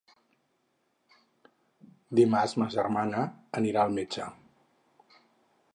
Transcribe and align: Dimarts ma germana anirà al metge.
Dimarts 2.19 2.57
ma 2.63 2.69
germana 2.79 3.23
anirà 3.61 3.83
al 3.87 3.97
metge. 4.01 4.31